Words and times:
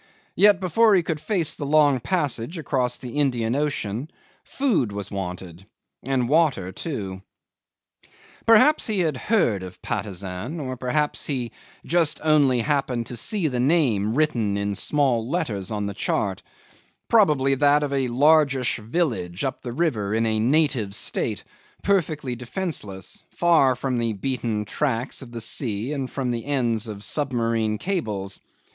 Yet 0.35 0.59
before 0.59 0.95
he 0.95 1.03
could 1.03 1.19
face 1.19 1.53
the 1.53 1.65
long 1.67 1.99
passage 1.99 2.57
across 2.57 2.97
the 2.97 3.17
Indian 3.19 3.55
Ocean 3.55 4.09
food 4.43 4.91
was 4.91 5.11
wanted 5.11 5.67
water 6.03 6.71
too. 6.71 7.21
'Perhaps 8.47 8.87
he 8.87 9.01
had 9.01 9.15
heard 9.15 9.61
of 9.61 9.79
Patusan 9.83 10.59
or 10.59 10.75
perhaps 10.75 11.27
he 11.27 11.51
just 11.85 12.19
only 12.23 12.61
happened 12.61 13.05
to 13.05 13.15
see 13.15 13.47
the 13.47 13.59
name 13.59 14.15
written 14.15 14.57
in 14.57 14.73
small 14.73 15.29
letters 15.29 15.69
on 15.69 15.85
the 15.85 15.93
chart 15.93 16.41
probably 17.07 17.53
that 17.53 17.83
of 17.83 17.93
a 17.93 18.07
largish 18.07 18.77
village 18.79 19.43
up 19.43 19.63
a 19.67 19.71
river 19.71 20.15
in 20.15 20.25
a 20.25 20.39
native 20.39 20.95
state, 20.95 21.43
perfectly 21.83 22.35
defenceless, 22.35 23.23
far 23.29 23.75
from 23.75 23.99
the 23.99 24.13
beaten 24.13 24.65
tracks 24.65 25.21
of 25.21 25.31
the 25.31 25.41
sea 25.41 25.93
and 25.93 26.09
from 26.09 26.31
the 26.31 26.47
ends 26.47 26.87
of 26.87 27.03
submarine 27.03 27.77
cables. 27.77 28.39